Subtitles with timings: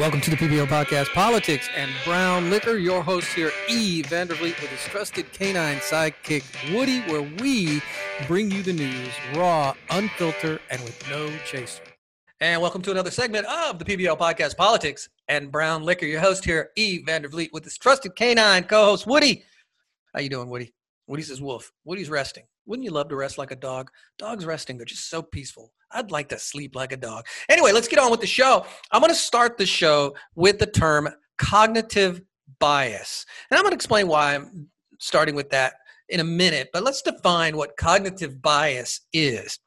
[0.00, 2.78] Welcome to the PBL podcast, Politics and Brown Liquor.
[2.78, 4.02] Your host here, E.
[4.02, 6.42] Vandervliet, with his trusted canine sidekick,
[6.74, 7.82] Woody, where we
[8.26, 11.82] bring you the news raw, unfiltered, and with no chaser.
[12.40, 16.06] And welcome to another segment of the PBL podcast, Politics and Brown Liquor.
[16.06, 17.04] Your host here, E.
[17.04, 19.44] Vandervliet, with his trusted canine co-host, Woody.
[20.14, 20.72] How you doing, Woody?
[21.08, 21.72] Woody says, Wolf.
[21.84, 22.44] Woody's resting.
[22.64, 23.90] Wouldn't you love to rest like a dog?
[24.18, 25.74] Dogs resting, they're just so peaceful.
[25.92, 27.26] I'd like to sleep like a dog.
[27.48, 28.64] Anyway, let's get on with the show.
[28.92, 31.08] I'm going to start the show with the term
[31.38, 32.20] cognitive
[32.58, 33.24] bias.
[33.50, 35.74] And I'm going to explain why I'm starting with that
[36.10, 39.58] in a minute, but let's define what cognitive bias is.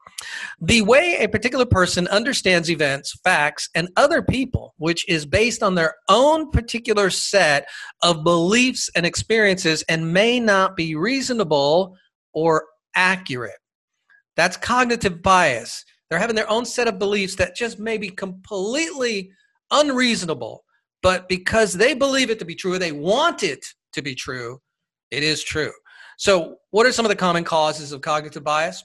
[0.62, 5.76] The way a particular person understands events, facts, and other people, which is based on
[5.76, 7.68] their own particular set
[8.02, 11.96] of beliefs and experiences and may not be reasonable
[12.34, 13.58] or accurate.
[14.36, 15.86] That's cognitive bias.
[16.10, 19.32] They're having their own set of beliefs that just may be completely
[19.72, 20.64] unreasonable,
[21.02, 24.60] but because they believe it to be true, they want it to be true,
[25.12, 25.72] it is true.
[26.18, 28.84] So, what are some of the common causes of cognitive bias?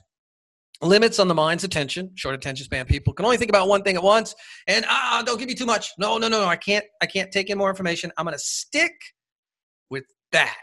[0.80, 2.86] Limits on the mind's attention, short attention span.
[2.86, 4.34] People can only think about one thing at once,
[4.66, 5.90] and ah, don't give me too much.
[5.98, 6.46] No, no, no, no.
[6.46, 6.84] I can't.
[7.02, 8.12] I can't take in more information.
[8.16, 8.92] I'm going to stick
[9.90, 10.56] with that,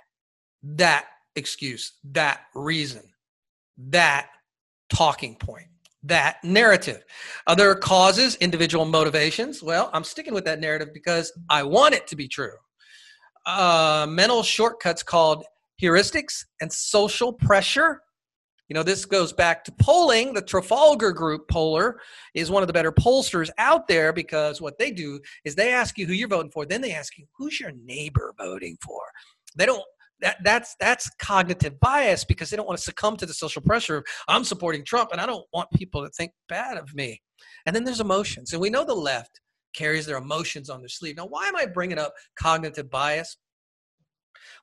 [0.63, 3.03] that excuse, that reason,
[3.77, 4.29] that
[4.89, 5.67] talking point
[6.05, 7.03] that narrative.
[7.47, 9.61] Other causes, individual motivations.
[9.61, 12.53] Well, I'm sticking with that narrative because I want it to be true.
[13.45, 15.45] Uh, mental shortcuts called
[15.81, 18.01] heuristics and social pressure.
[18.69, 20.33] You know, this goes back to polling.
[20.33, 21.99] The Trafalgar Group poller
[22.33, 25.97] is one of the better pollsters out there because what they do is they ask
[25.97, 29.01] you who you're voting for, then they ask you who's your neighbor voting for.
[29.55, 29.83] They don't
[30.21, 33.97] that that's that's cognitive bias because they don't want to succumb to the social pressure
[33.97, 37.21] of I'm supporting Trump and I don't want people to think bad of me.
[37.65, 39.41] And then there's emotions, and we know the left
[39.73, 41.17] carries their emotions on their sleeve.
[41.17, 43.37] Now, why am I bringing up cognitive bias?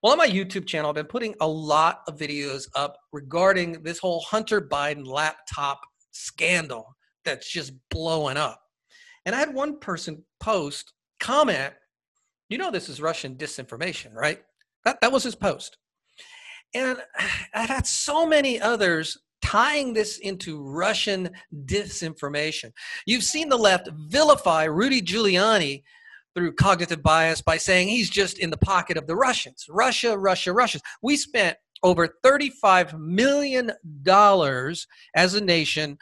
[0.03, 3.99] Well, on my YouTube channel, I've been putting a lot of videos up regarding this
[3.99, 5.81] whole Hunter Biden laptop
[6.13, 8.61] scandal that's just blowing up.
[9.27, 11.75] And I had one person post, comment,
[12.49, 14.43] you know, this is Russian disinformation, right?
[14.85, 15.79] That, that was his post.
[16.75, 16.99] And
[17.55, 21.31] I've had so many others tying this into Russian
[21.67, 22.71] disinformation.
[23.07, 25.83] You've seen the left vilify Rudy Giuliani
[26.35, 29.67] through cognitive bias by saying he's just in the pocket of the Russians.
[29.69, 30.83] Russia, Russia, Russians.
[31.03, 33.73] We spent over $35 million
[35.15, 35.99] as a nation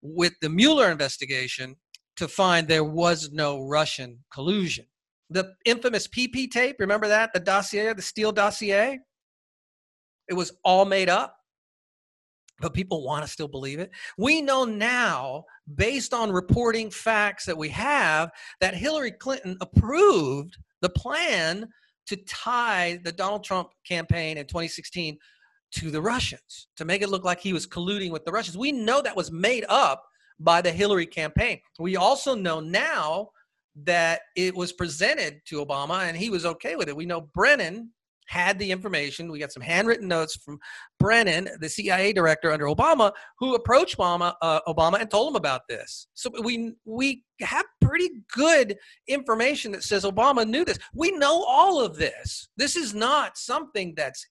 [0.00, 1.76] with the Mueller investigation
[2.16, 4.86] to find there was no Russian collusion
[5.30, 6.76] the infamous PP tape.
[6.78, 7.32] Remember that?
[7.32, 8.98] The dossier, the Steele dossier?
[10.28, 11.36] It was all made up,
[12.60, 13.90] but people want to still believe it.
[14.18, 15.44] We know now,
[15.74, 18.30] based on reporting facts that we have,
[18.60, 21.68] that Hillary Clinton approved the plan
[22.06, 25.18] to tie the Donald Trump campaign in 2016
[25.70, 28.56] to the Russians, to make it look like he was colluding with the Russians.
[28.56, 30.04] We know that was made up
[30.40, 31.60] by the Hillary campaign.
[31.78, 33.30] We also know now
[33.84, 36.96] that it was presented to Obama and he was okay with it.
[36.96, 37.90] We know Brennan
[38.28, 39.32] had the information.
[39.32, 40.58] We got some handwritten notes from
[40.98, 45.62] Brennan, the CIA director under Obama, who approached Obama, uh, Obama and told him about
[45.68, 46.08] this.
[46.14, 48.76] So we we have pretty good
[49.08, 50.78] information that says Obama knew this.
[50.94, 52.48] We know all of this.
[52.56, 54.26] This is not something that's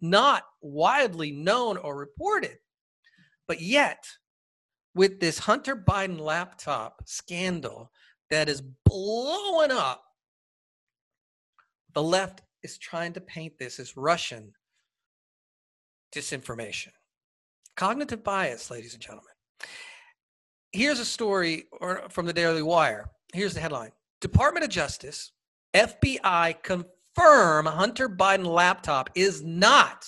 [0.00, 2.56] not widely known or reported.
[3.46, 4.04] But yet,
[4.94, 7.90] with this Hunter Biden laptop scandal,
[8.30, 10.04] that is blowing up.
[11.94, 14.52] The left is trying to paint this as Russian
[16.14, 16.92] disinformation.
[17.76, 19.32] Cognitive bias, ladies and gentlemen.
[20.72, 21.64] Here's a story
[22.10, 23.10] from the Daily Wire.
[23.32, 25.32] Here's the headline Department of Justice,
[25.74, 30.06] FBI confirm Hunter Biden laptop is not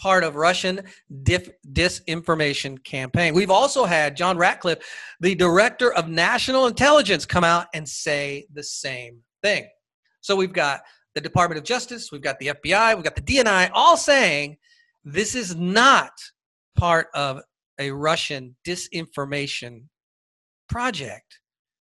[0.00, 0.80] part of Russian
[1.22, 3.34] dif- disinformation campaign.
[3.34, 4.78] We've also had John Ratcliffe,
[5.20, 9.68] the director of national intelligence, come out and say the same thing.
[10.22, 10.80] So we've got
[11.14, 14.56] the Department of Justice, we've got the FBI, we've got the DNI, all saying
[15.04, 16.12] this is not
[16.76, 17.40] part of
[17.78, 19.82] a Russian disinformation
[20.68, 21.40] project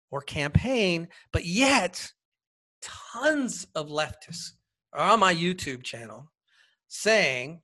[0.10, 2.12] or campaign, but yet
[2.81, 4.54] tons of leftists
[4.94, 6.31] are on my YouTube channel
[6.88, 7.62] saying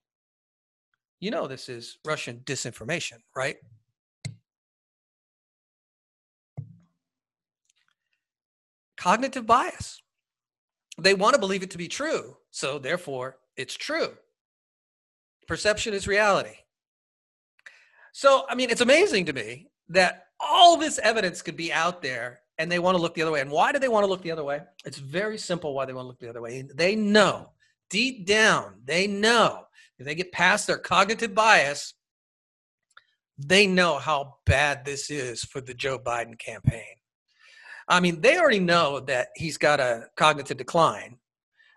[1.24, 3.56] you know this is Russian disinformation, right?
[8.98, 10.02] Cognitive bias.
[11.00, 14.10] They want to believe it to be true, so therefore it's true.
[15.48, 16.58] Perception is reality.
[18.12, 22.42] So, I mean, it's amazing to me that all this evidence could be out there
[22.58, 23.40] and they want to look the other way.
[23.42, 24.62] And why do they want to look the other way?
[24.86, 26.64] It's very simple why they want to look the other way.
[26.74, 27.50] They know
[27.90, 29.66] deep down, they know
[30.00, 31.94] if they get past their cognitive bias,
[33.38, 36.96] they know how bad this is for the Joe Biden campaign.
[37.88, 41.18] I mean, they already know that he's got a cognitive decline.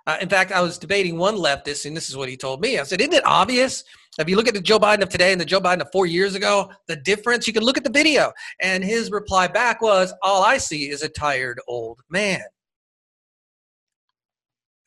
[0.07, 2.79] Uh, in fact, I was debating one leftist, and this is what he told me.
[2.79, 3.83] I said, Isn't it obvious?
[4.19, 6.07] If you look at the Joe Biden of today and the Joe Biden of four
[6.07, 8.33] years ago, the difference, you can look at the video.
[8.63, 12.43] And his reply back was, All I see is a tired old man.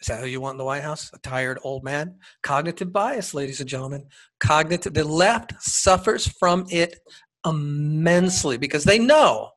[0.02, 1.12] Is that who you want in the White House?
[1.14, 2.16] A tired old man?
[2.42, 4.06] Cognitive bias, ladies and gentlemen.
[4.40, 7.00] Cognitive, the left suffers from it
[7.46, 9.52] immensely because they know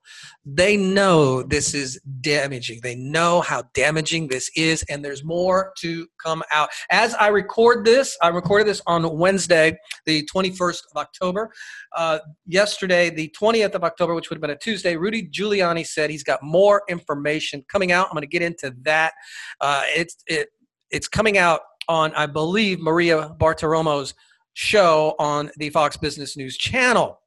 [0.45, 2.81] they know this is damaging.
[2.83, 6.71] They know how damaging this is and there's more to come out.
[6.91, 11.53] As i record this i recorded this on wednesday the 21st of october.
[11.97, 16.11] Uh, yesterday the 20th of october which would have been a tuesday rudy giuliani said
[16.11, 18.07] he's got more information coming out.
[18.07, 19.13] I'm going to get into that.
[19.61, 20.49] Uh, it's it,
[20.91, 24.15] it's coming out on i believe maria bartiromo's
[24.55, 27.22] show on the fox business news channel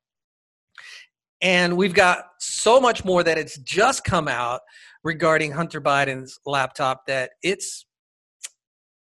[1.46, 4.62] and we've got so much more that it's just come out
[5.04, 7.86] regarding Hunter Biden's laptop that it's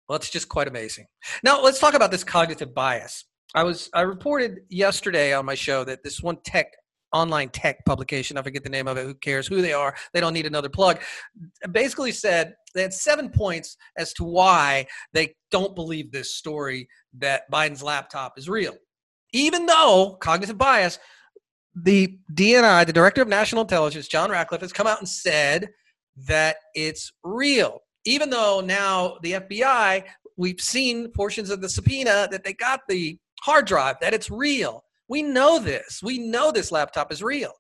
[0.09, 1.07] well, it's just quite amazing.
[1.45, 3.25] Now let's talk about this cognitive bias.
[3.55, 6.67] I was I reported yesterday on my show that this one tech
[7.13, 10.21] online tech publication, I forget the name of it, who cares who they are, they
[10.21, 10.99] don't need another plug,
[11.71, 16.89] basically said they had seven points as to why they don't believe this story
[17.19, 18.75] that Biden's laptop is real.
[19.33, 20.99] Even though cognitive bias
[21.77, 25.69] the DNI, the Director of National Intelligence, John Ratcliffe, has come out and said
[26.27, 27.81] that it's real.
[28.07, 30.05] Even though now the FBI,
[30.37, 34.85] we've seen portions of the subpoena that they got the hard drive, that it's real.
[35.09, 36.01] We know this.
[36.03, 37.53] We know this laptop is real.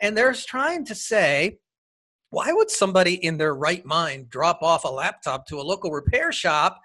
[0.00, 1.58] And they're trying to say,
[2.30, 6.30] why would somebody in their right mind drop off a laptop to a local repair
[6.32, 6.80] shop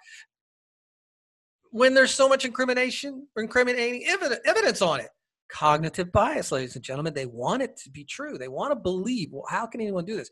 [1.70, 4.04] when there's so much incrimination, incriminating
[4.44, 5.10] evidence on it?
[5.52, 7.14] Cognitive bias, ladies and gentlemen.
[7.14, 8.38] They want it to be true.
[8.38, 9.28] They want to believe.
[9.32, 10.30] Well, how can anyone do this?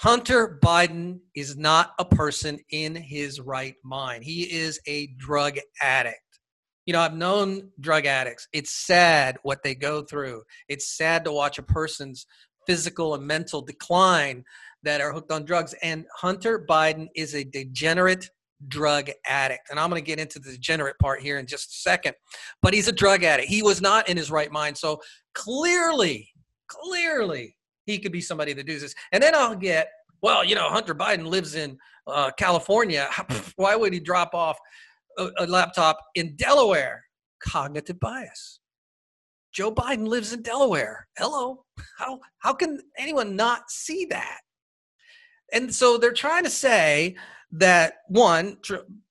[0.00, 4.24] Hunter Biden is not a person in his right mind.
[4.24, 6.20] He is a drug addict.
[6.84, 8.46] You know, I've known drug addicts.
[8.52, 10.42] It's sad what they go through.
[10.68, 12.26] It's sad to watch a person's
[12.66, 14.44] physical and mental decline
[14.82, 15.74] that are hooked on drugs.
[15.82, 18.28] And Hunter Biden is a degenerate
[18.68, 19.70] drug addict.
[19.70, 22.14] And I'm going to get into the degenerate part here in just a second.
[22.62, 23.48] But he's a drug addict.
[23.48, 24.76] He was not in his right mind.
[24.76, 25.00] So
[25.34, 26.28] clearly,
[26.68, 28.94] clearly, he could be somebody that does this.
[29.12, 29.88] And then I'll get,
[30.22, 33.08] well, you know, Hunter Biden lives in uh, California.
[33.56, 34.58] Why would he drop off
[35.18, 37.04] a, a laptop in Delaware?
[37.40, 38.60] Cognitive bias.
[39.52, 41.06] Joe Biden lives in Delaware.
[41.16, 41.64] Hello.
[41.98, 44.40] How how can anyone not see that?
[45.52, 47.16] And so they're trying to say
[47.52, 48.58] that one,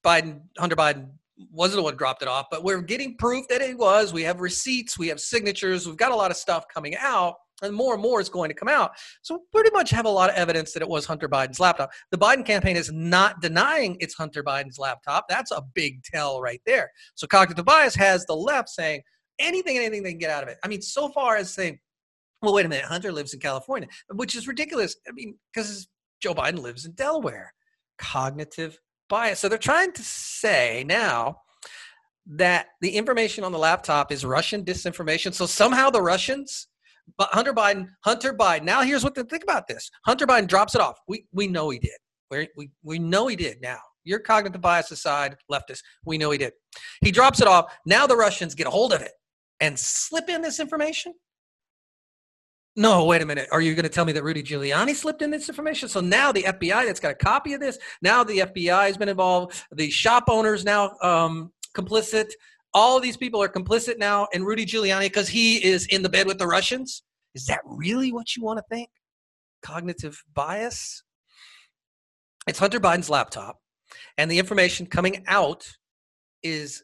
[0.04, 1.10] Biden, Hunter Biden
[1.52, 4.14] wasn't the one dropped it off, but we're getting proof that it was.
[4.14, 7.74] We have receipts, we have signatures, we've got a lot of stuff coming out, and
[7.74, 8.92] more and more is going to come out.
[9.22, 11.92] So pretty much have a lot of evidence that it was Hunter Biden's laptop.
[12.12, 15.26] The Biden campaign is not denying it's Hunter Biden's laptop.
[15.30, 16.90] That's a big tell right there.
[17.16, 19.02] So cognitive bias has the left saying
[19.40, 20.58] anything, anything they can get out of it.
[20.64, 21.80] I mean, so far as saying,
[22.42, 24.96] well, wait a minute, Hunter lives in California, which is ridiculous.
[25.08, 25.88] I mean, because
[26.22, 27.54] Joe Biden lives in Delaware
[27.98, 28.80] cognitive
[29.10, 29.40] bias.
[29.40, 31.38] So they're trying to say now
[32.28, 35.34] that the information on the laptop is Russian disinformation.
[35.34, 36.68] So somehow the Russians,
[37.18, 38.64] but Hunter Biden, Hunter Biden.
[38.64, 39.90] Now here's what they think about this.
[40.06, 40.98] Hunter Biden drops it off.
[41.08, 41.98] We we know he did.
[42.32, 43.62] We we we know he did.
[43.62, 46.54] Now your cognitive bias aside, leftist, we know he did.
[47.02, 47.76] He drops it off.
[47.86, 49.12] Now the Russians get a hold of it
[49.60, 51.14] and slip in this information
[52.76, 53.48] no, wait a minute.
[53.52, 55.88] Are you going to tell me that Rudy Giuliani slipped in this information?
[55.88, 59.08] So now the FBI that's got a copy of this, now the FBI has been
[59.08, 59.64] involved.
[59.72, 62.32] The shop owners now um, complicit.
[62.74, 66.28] All these people are complicit now in Rudy Giuliani because he is in the bed
[66.28, 67.04] with the Russians.
[67.34, 68.90] Is that really what you want to think?
[69.62, 71.02] Cognitive bias?
[72.48, 73.58] It's Hunter Biden's laptop,
[74.18, 75.68] and the information coming out
[76.44, 76.84] is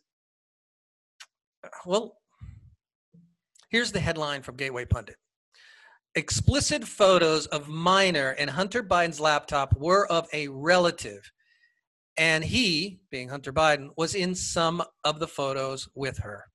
[1.85, 2.17] well,
[3.69, 5.17] here's the headline from Gateway Pundit
[6.15, 11.31] explicit photos of minor and Hunter Biden's laptop were of a relative.
[12.17, 16.45] And he, being Hunter Biden, was in some of the photos with her.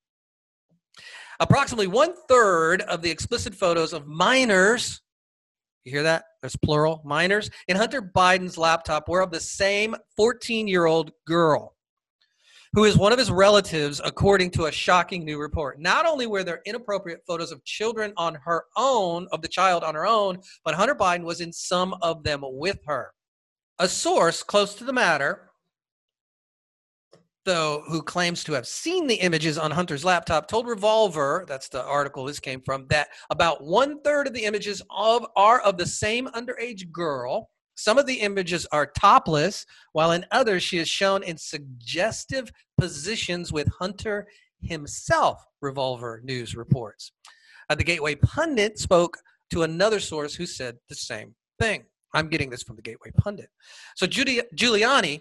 [1.41, 5.01] Approximately one third of the explicit photos of minors,
[5.85, 6.25] you hear that?
[6.43, 11.75] There's plural, minors, in Hunter Biden's laptop were of the same 14 year old girl
[12.76, 15.80] who is one of his relatives, according to a shocking new report.
[15.80, 19.95] Not only were there inappropriate photos of children on her own, of the child on
[19.95, 23.14] her own, but Hunter Biden was in some of them with her.
[23.78, 25.49] A source close to the matter,
[27.47, 31.83] though, who claims to have seen the images on Hunter's laptop, told Revolver, that's the
[31.83, 35.87] article this came from, that about one third of the images of are of the
[35.87, 41.23] same underage girl some of the images are topless, while in others, she is shown
[41.23, 44.26] in suggestive positions with Hunter
[44.62, 47.12] himself, Revolver News reports.
[47.68, 49.18] Uh, the Gateway Pundit spoke
[49.50, 51.85] to another source who said the same thing.
[52.14, 53.50] I'm getting this from the Gateway Pundit.
[53.95, 55.21] So Giuliani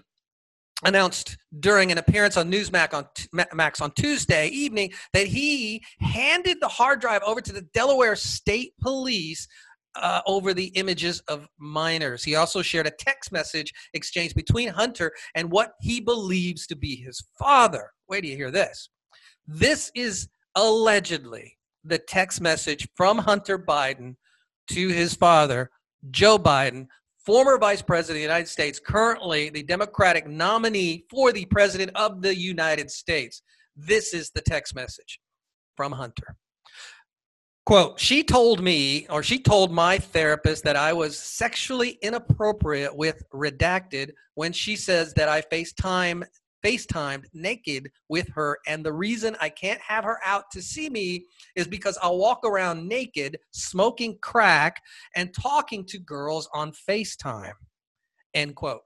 [0.83, 3.05] announced during an appearance on Newsmax on,
[3.53, 8.73] Max on Tuesday evening that he handed the hard drive over to the Delaware State
[8.81, 9.47] Police
[9.95, 12.23] uh, over the images of minors.
[12.23, 16.95] He also shared a text message exchange between Hunter and what he believes to be
[16.95, 17.91] his father.
[18.09, 18.89] Wait do you hear this.
[19.47, 24.15] This is allegedly the text message from Hunter Biden
[24.69, 25.69] to his father,
[26.09, 26.87] Joe Biden,
[27.25, 32.21] former vice president of the United States, currently the Democratic nominee for the president of
[32.21, 33.41] the United States.
[33.75, 35.19] This is the text message
[35.75, 36.35] from Hunter.
[37.65, 43.23] Quote, she told me, or she told my therapist that I was sexually inappropriate with
[43.33, 46.23] redacted when she says that I FaceTime
[46.63, 48.57] FaceTimed naked with her.
[48.67, 52.39] And the reason I can't have her out to see me is because I'll walk
[52.43, 54.81] around naked, smoking crack,
[55.15, 57.53] and talking to girls on FaceTime.
[58.33, 58.81] End quote.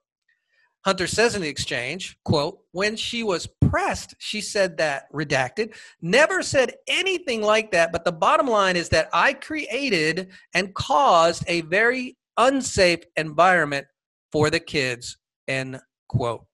[0.85, 6.41] Hunter says in the exchange, quote, when she was pressed, she said that, redacted, never
[6.41, 7.91] said anything like that.
[7.91, 13.87] But the bottom line is that I created and caused a very unsafe environment
[14.31, 16.45] for the kids, end quote.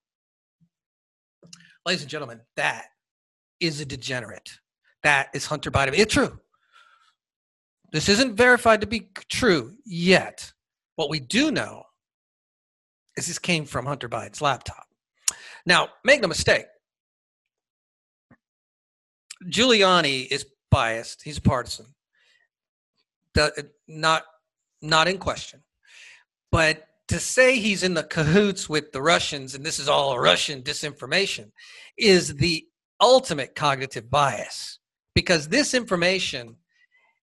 [1.86, 2.86] Ladies and gentlemen, that
[3.60, 4.60] is a degenerate.
[5.04, 5.94] That is Hunter Biden.
[5.98, 6.40] It's true.
[7.92, 10.52] This isn't verified to be true yet.
[10.96, 11.84] What we do know
[13.16, 14.86] is this came from Hunter Biden's laptop.
[15.66, 16.66] Now, make no mistake,
[19.50, 21.24] Giuliani is biased.
[21.24, 21.88] He's partisan.
[23.34, 24.24] The, not
[24.82, 25.62] not in question.
[26.52, 30.64] But to say he's in the cahoots with the Russians and this is all Russian
[30.64, 31.52] disinformation
[31.98, 32.66] is the
[33.02, 34.80] ultimate cognitive bias
[35.14, 36.56] because this information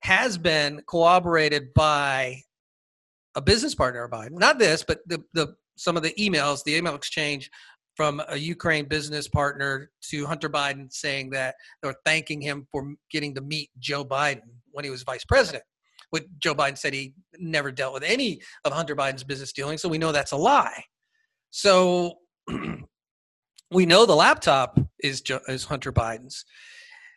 [0.01, 2.43] has been corroborated by
[3.35, 4.33] a business partner of Biden.
[4.33, 7.51] Not this, but the, the some of the emails, the email exchange
[7.95, 13.35] from a Ukraine business partner to Hunter Biden saying that they're thanking him for getting
[13.35, 15.65] to meet Joe Biden when he was vice president.
[16.11, 19.89] What Joe Biden said he never dealt with any of Hunter Biden's business dealings, so
[19.89, 20.85] we know that's a lie.
[21.51, 22.19] So
[23.71, 26.45] we know the laptop is is Hunter Biden's.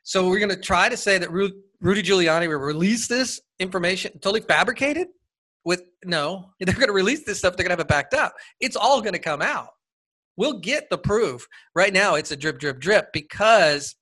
[0.04, 4.42] So we're going to try to say that Rudy Giuliani will release this information totally
[4.42, 5.08] fabricated
[5.66, 7.58] with no, they're going to release this stuff.
[7.58, 8.34] They're going to have it backed up.
[8.60, 9.70] It's all going to come out.
[10.38, 11.48] We'll get the proof.
[11.76, 13.96] Right now, it's a drip, drip, drip because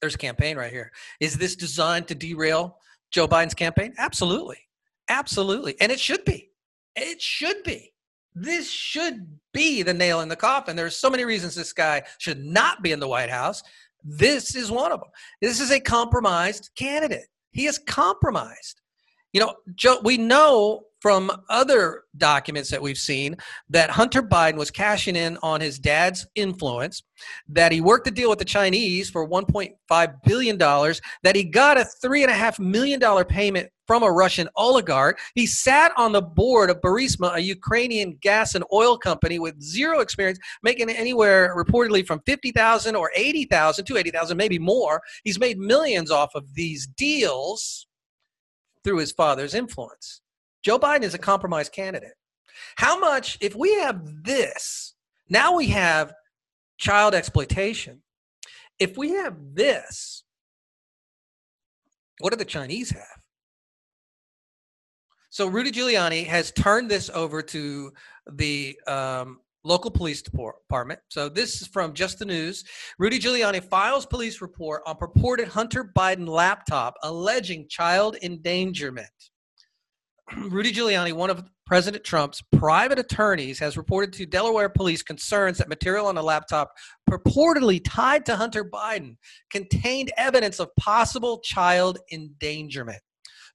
[0.00, 0.92] there's a campaign right here.
[1.20, 2.78] Is this designed to derail
[3.10, 3.94] Joe Biden's campaign?
[3.98, 4.58] Absolutely.
[5.08, 5.76] Absolutely.
[5.80, 6.50] And it should be.
[6.96, 7.92] It should be.
[8.34, 10.74] This should be the nail in the coffin.
[10.74, 13.62] There's so many reasons this guy should not be in the White House.
[14.02, 15.10] This is one of them.
[15.40, 17.26] This is a compromised candidate.
[17.52, 18.80] He is compromised.
[19.32, 23.36] You know, Joe, we know from other documents that we've seen
[23.68, 27.02] that Hunter Biden was cashing in on his dad's influence,
[27.46, 31.84] that he worked a deal with the Chinese for $1.5 billion, that he got a
[32.02, 35.20] $3.5 million payment from a Russian oligarch.
[35.34, 40.00] He sat on the board of Burisma, a Ukrainian gas and oil company with zero
[40.00, 45.02] experience, making anywhere reportedly from 50,000 or 80,000 to 80,000, maybe more.
[45.22, 47.86] He's made millions off of these deals
[48.84, 50.22] through his father's influence.
[50.64, 52.14] Joe Biden is a compromised candidate.
[52.76, 54.94] How much, if we have this,
[55.28, 56.12] now we have
[56.78, 58.02] child exploitation.
[58.78, 60.24] If we have this,
[62.20, 63.20] what do the Chinese have?
[65.28, 67.92] So Rudy Giuliani has turned this over to
[68.32, 71.00] the um, local police department.
[71.08, 72.64] So this is from Just the News.
[72.98, 79.08] Rudy Giuliani files police report on purported Hunter Biden laptop alleging child endangerment.
[80.48, 85.68] Rudy Giuliani, one of President Trump's private attorneys, has reported to Delaware police concerns that
[85.68, 86.72] material on the laptop
[87.08, 89.16] purportedly tied to Hunter Biden
[89.50, 93.00] contained evidence of possible child endangerment.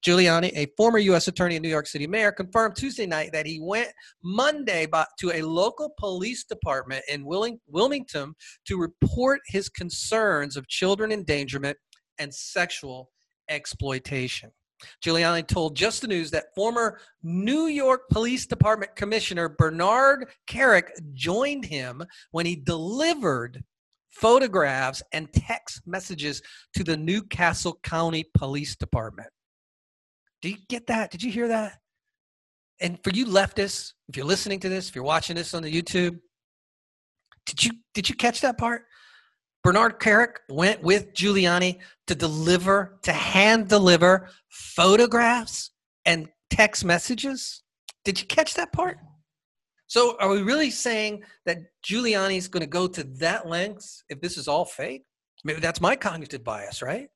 [0.06, 1.28] Giuliani, a former U.S.
[1.28, 3.90] attorney and New York City mayor, confirmed Tuesday night that he went
[4.24, 4.88] Monday
[5.20, 8.34] to a local police department in Wilmington
[8.66, 11.78] to report his concerns of children endangerment
[12.18, 13.10] and sexual
[13.50, 14.52] exploitation.
[15.04, 21.66] Giuliani told Just the News that former New York Police Department Commissioner Bernard Kerik joined
[21.66, 23.64] him when he delivered
[24.12, 26.42] photographs and text messages
[26.76, 29.30] to the New Castle County Police Department.
[30.42, 31.12] Do you get that?
[31.12, 31.80] Did you hear that?
[32.82, 35.72] And for you leftists, if you're listening to this, if you're watching this on the
[35.72, 36.20] YouTube,
[37.46, 38.84] did you did you catch that part?
[39.64, 45.72] Bernard Kerik went with Giuliani to deliver, to hand deliver photographs
[46.06, 47.64] and text messages.
[48.06, 48.98] Did you catch that part?
[49.88, 54.22] So, are we really saying that Giuliani is going to go to that lengths if
[54.22, 55.04] this is all fake?
[55.44, 57.10] Maybe that's my cognitive bias, right?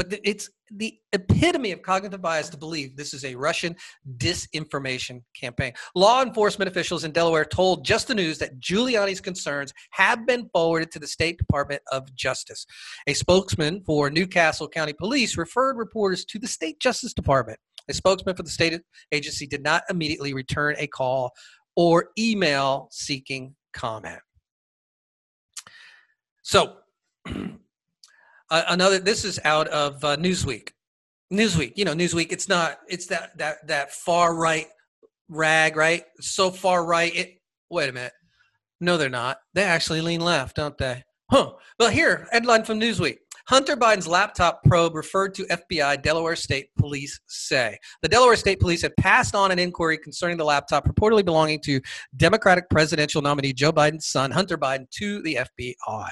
[0.00, 3.76] But it's the epitome of cognitive bias to believe this is a Russian
[4.16, 5.74] disinformation campaign.
[5.94, 10.90] Law enforcement officials in Delaware told Just the News that Giuliani's concerns have been forwarded
[10.92, 12.64] to the State Department of Justice.
[13.08, 17.58] A spokesman for New Castle County Police referred reporters to the State Justice Department.
[17.90, 18.80] A spokesman for the state
[19.12, 21.30] agency did not immediately return a call
[21.76, 24.20] or email seeking comment.
[26.40, 26.76] So,
[28.50, 30.70] uh, another this is out of uh, newsweek.
[31.32, 34.66] Newsweek you know newsweek it's not it's that that that far right
[35.28, 36.04] rag right?
[36.20, 37.38] So far right it
[37.70, 38.12] wait a minute.
[38.80, 39.38] No they're not.
[39.54, 41.04] They actually lean left don't they?
[41.30, 41.52] Huh.
[41.78, 43.18] Well here headline from newsweek.
[43.50, 47.76] Hunter Biden's laptop probe referred to FBI Delaware State Police say.
[48.00, 51.80] The Delaware State Police had passed on an inquiry concerning the laptop purportedly belonging to
[52.16, 56.10] Democratic presidential nominee Joe Biden's son, Hunter Biden, to the FBI.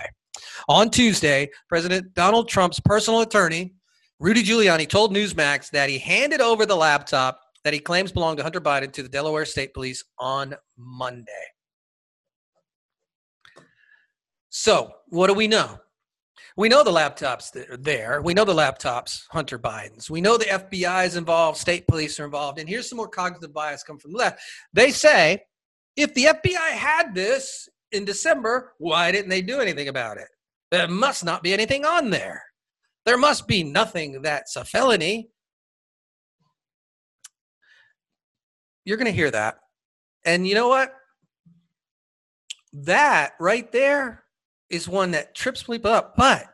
[0.69, 3.75] On Tuesday, President Donald Trump's personal attorney,
[4.21, 8.43] Rudy Giuliani, told Newsmax that he handed over the laptop that he claims belonged to
[8.43, 11.33] Hunter Biden to the Delaware State Police on Monday.
[14.49, 15.79] So, what do we know?
[16.57, 18.21] We know the laptops that are there.
[18.21, 20.11] We know the laptops, Hunter Biden's.
[20.11, 22.59] We know the FBI is involved, state police are involved.
[22.59, 24.41] And here's some more cognitive bias come from the left.
[24.73, 25.45] They say
[25.97, 30.29] if the FBI had this in December, why didn't they do anything about it?
[30.71, 32.43] There must not be anything on there.
[33.07, 35.31] There must be nothing that's a felony.
[38.85, 39.61] You're going to hear that.
[40.25, 40.93] And you know what?
[42.73, 44.25] That right there
[44.69, 46.17] is one that trips people up.
[46.17, 46.47] But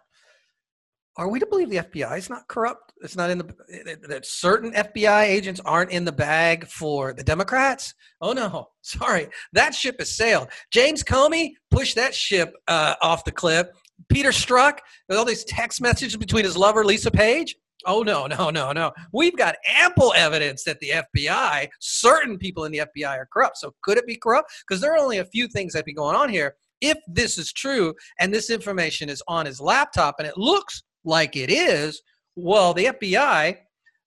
[1.16, 2.92] are we to believe the FBI is not corrupt?
[3.02, 7.94] It's not in the that certain FBI agents aren't in the bag for the Democrats.
[8.20, 10.48] Oh no, sorry, that ship has sailed.
[10.70, 13.68] James Comey pushed that ship uh, off the cliff.
[14.08, 14.78] Peter Strzok
[15.08, 17.56] with all these text messages between his lover Lisa Page.
[17.86, 18.92] Oh no, no, no, no.
[19.12, 23.58] We've got ample evidence that the FBI, certain people in the FBI are corrupt.
[23.58, 24.52] So could it be corrupt?
[24.66, 26.56] Because there are only a few things that be going on here.
[26.80, 31.36] If this is true and this information is on his laptop and it looks like
[31.36, 32.02] it is,
[32.36, 33.56] well, the FBI,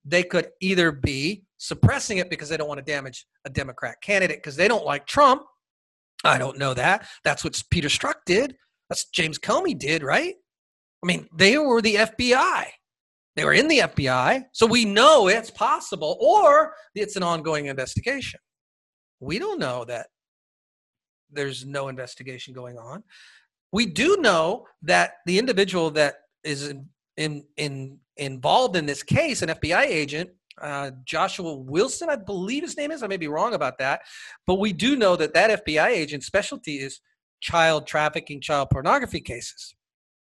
[0.05, 4.37] they could either be suppressing it because they don't want to damage a Democrat candidate
[4.37, 5.43] because they don't like Trump.
[6.23, 7.07] I don't know that.
[7.23, 8.55] That's what Peter Strzok did.
[8.89, 10.35] That's James Comey did, right?
[11.03, 12.65] I mean, they were the FBI.
[13.35, 18.39] They were in the FBI, so we know it's possible, or it's an ongoing investigation.
[19.19, 20.07] We don't know that
[21.31, 23.03] there's no investigation going on.
[23.71, 29.43] We do know that the individual that is in, in, in involved in this case,
[29.43, 33.03] an FBI agent, uh, Joshua Wilson, I believe his name is.
[33.03, 34.01] I may be wrong about that,
[34.47, 37.01] but we do know that that FBI agent's specialty is
[37.39, 39.75] child trafficking, child pornography cases.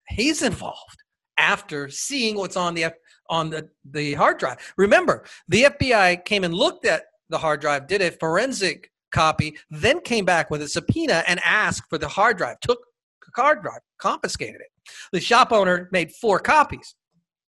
[0.08, 1.02] He's involved
[1.36, 2.92] after seeing what's on the
[3.30, 4.58] on the, the hard drive.
[4.76, 10.00] Remember, the FBI came and looked at the hard drive, did a forensic copy, then
[10.00, 12.78] came back with a subpoena and asked for the hard drive, took
[13.20, 14.92] the hard drive, confiscated it.
[15.12, 16.94] The shop owner made four copies.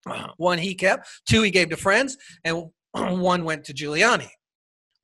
[0.36, 4.28] One he kept, two he gave to friends, and one went to Giuliani.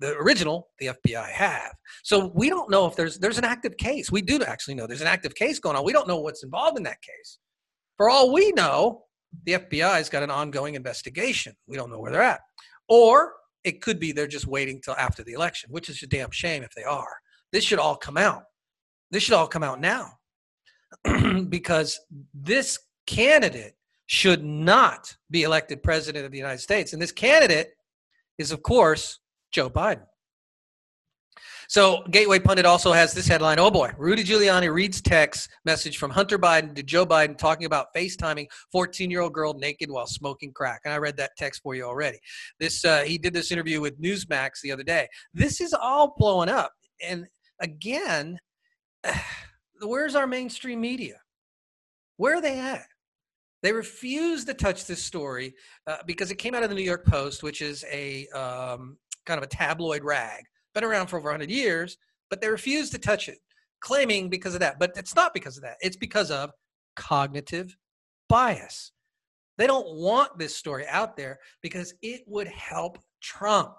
[0.00, 1.72] The original, the FBI have.
[2.04, 4.12] So we don't know if there's there's an active case.
[4.12, 5.84] We do actually know there's an active case going on.
[5.84, 7.38] We don't know what's involved in that case.
[7.96, 9.04] For all we know,
[9.44, 11.54] the FBI's got an ongoing investigation.
[11.66, 12.40] We don't know where they're at.
[12.88, 13.34] Or
[13.64, 16.62] it could be they're just waiting till after the election, which is a damn shame
[16.62, 17.16] if they are.
[17.52, 18.44] This should all come out.
[19.10, 20.12] This should all come out now.
[21.48, 22.00] because
[22.32, 23.74] this candidate
[24.06, 26.92] should not be elected president of the United States.
[26.92, 27.72] And this candidate
[28.38, 29.18] is, of course,
[29.50, 30.04] Joe Biden.
[31.68, 36.10] So Gateway Pundit also has this headline: Oh boy, Rudy Giuliani reads text message from
[36.10, 40.80] Hunter Biden to Joe Biden talking about FaceTiming 14-year-old girl naked while smoking crack.
[40.84, 42.18] And I read that text for you already.
[42.58, 45.08] This uh, he did this interview with Newsmax the other day.
[45.34, 46.72] This is all blowing up,
[47.06, 47.26] and
[47.60, 48.38] again,
[49.82, 51.20] where's our mainstream media?
[52.16, 52.86] Where are they at?
[53.62, 55.54] They refuse to touch this story
[55.86, 58.96] uh, because it came out of the New York Post, which is a um,
[59.28, 60.42] kind of a tabloid rag
[60.74, 61.96] been around for over 100 years,
[62.30, 63.38] but they refuse to touch it,
[63.80, 64.78] claiming because of that.
[64.78, 66.50] But it's not because of that, it's because of
[66.96, 67.76] cognitive
[68.28, 68.92] bias.
[69.56, 73.74] They don't want this story out there because it would help Trump.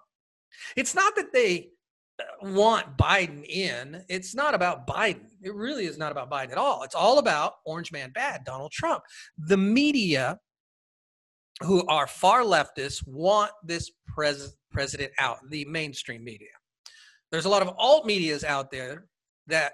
[0.76, 1.70] It's not that they
[2.20, 4.04] uh, want Biden in.
[4.10, 5.28] It's not about Biden.
[5.42, 6.84] It really is not about Biden at all.
[6.84, 9.04] It's all about Orange Man Bad, Donald Trump.
[9.38, 10.38] The media,
[11.64, 16.50] who are far leftists, want this pres- president out, the mainstream media.
[17.32, 19.06] There's a lot of alt medias out there
[19.48, 19.74] that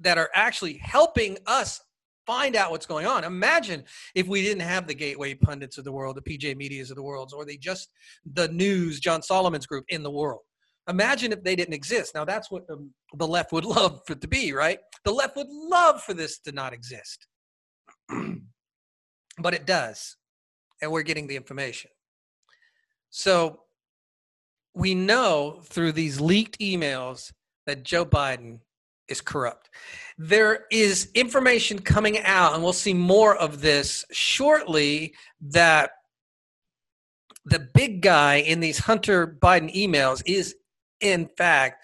[0.00, 1.80] that are actually helping us
[2.26, 3.24] find out what's going on.
[3.24, 3.82] Imagine
[4.14, 7.02] if we didn't have the gateway pundits of the world, the PJ medias of the
[7.02, 7.88] world, or the just
[8.34, 10.42] the news, John Solomon's group in the world.
[10.88, 12.14] Imagine if they didn't exist.
[12.14, 14.78] Now that's what the, the left would love for it to be, right?
[15.04, 17.26] The left would love for this to not exist.
[19.38, 20.16] but it does.
[20.80, 21.90] And we're getting the information.
[23.10, 23.62] So
[24.74, 27.32] we know through these leaked emails
[27.66, 28.60] that Joe Biden
[29.08, 29.70] is corrupt.
[30.18, 35.92] There is information coming out, and we'll see more of this shortly, that
[37.44, 40.54] the big guy in these Hunter Biden emails is,
[41.00, 41.82] in fact,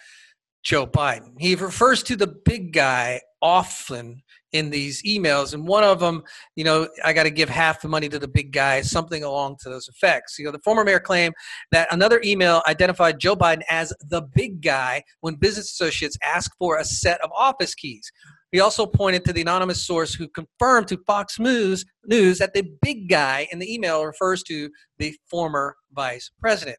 [0.63, 1.33] Joe Biden.
[1.39, 4.23] He refers to the big guy often
[4.55, 5.53] in these emails.
[5.53, 6.23] And one of them,
[6.55, 9.57] you know, I got to give half the money to the big guy, something along
[9.63, 10.39] to those effects.
[10.39, 11.35] You know, the former mayor claimed
[11.73, 16.79] that another email identified Joe Biden as the big guy when business associates asked for
[16.79, 18.11] a set of office keys.
[18.53, 22.63] He also pointed to the anonymous source who confirmed to Fox News, News that the
[22.81, 26.79] big guy in the email refers to the former vice president.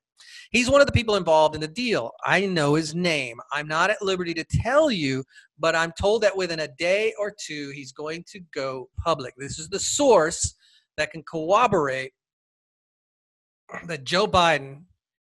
[0.51, 2.11] He's one of the people involved in the deal.
[2.23, 3.39] I know his name.
[3.51, 5.23] I'm not at liberty to tell you,
[5.59, 9.33] but I'm told that within a day or two, he's going to go public.
[9.37, 10.55] This is the source
[10.97, 12.13] that can corroborate
[13.87, 14.83] that Joe Biden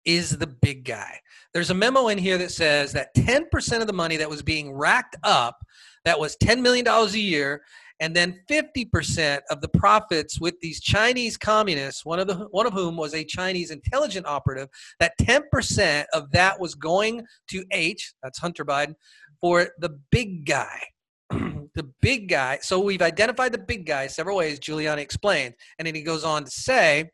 [0.06, 1.20] is the big guy.
[1.54, 4.72] There's a memo in here that says that 10% of the money that was being
[4.72, 5.58] racked up,
[6.04, 7.64] that was $10 million a year,
[8.00, 12.74] and then 50% of the profits with these Chinese communists, one of the one of
[12.74, 14.68] whom was a Chinese intelligence operative,
[15.00, 18.96] that 10% of that was going to H, that's Hunter Biden,
[19.40, 20.82] for the big guy.
[21.30, 22.60] the big guy.
[22.62, 25.56] So we've identified the big guy several ways, Giuliani explained.
[25.80, 27.10] And then he goes on to say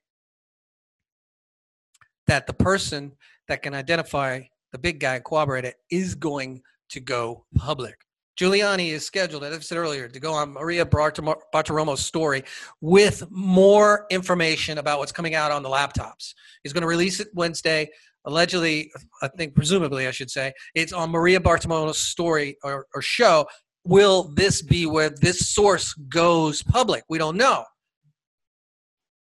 [2.27, 3.13] that the person
[3.47, 4.41] that can identify
[4.71, 7.95] the big guy and corroborate it is going to go public.
[8.41, 12.43] Giuliani is scheduled, as I said earlier, to go on Maria Bartiromo's story
[12.81, 16.33] with more information about what's coming out on the laptops.
[16.63, 17.91] He's going to release it Wednesday.
[18.25, 23.45] Allegedly, I think, presumably, I should say, it's on Maria Bartiromo's story or, or show.
[23.83, 27.03] Will this be where this source goes public?
[27.09, 27.65] We don't know.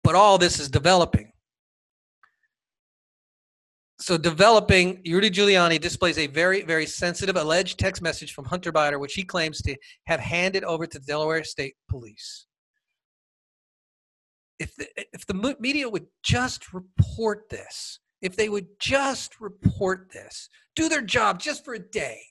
[0.04, 1.31] But all this is developing
[4.02, 9.00] so developing Rudy Giuliani displays a very, very sensitive alleged text message from Hunter Biden,
[9.00, 9.76] which he claims to
[10.08, 12.48] have handed over to the Delaware State Police.
[14.60, 20.50] If the, if the media would just report this, if they would just report this,
[20.76, 22.22] do their job just for a day,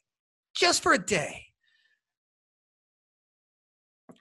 [0.56, 1.46] just for a day,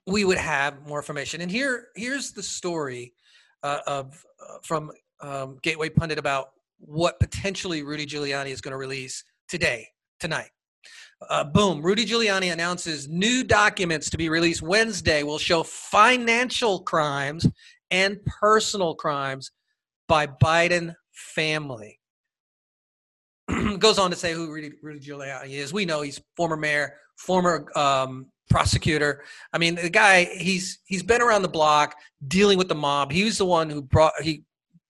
[0.05, 1.41] we would have more information.
[1.41, 3.13] And here, here's the story
[3.63, 8.77] uh, of uh, from um, Gateway Pundit about what potentially Rudy Giuliani is going to
[8.77, 9.87] release today,
[10.19, 10.49] tonight.
[11.29, 17.45] Uh, boom, Rudy Giuliani announces new documents to be released Wednesday will show financial crimes
[17.91, 19.51] and personal crimes
[20.07, 21.99] by Biden family.
[23.79, 25.73] Goes on to say who Rudy, Rudy, Giuliani is.
[25.73, 29.23] We know he's former mayor, former um, prosecutor.
[29.51, 31.95] I mean, the guy he's he's been around the block
[32.27, 33.11] dealing with the mob.
[33.11, 34.43] He was the one who brought he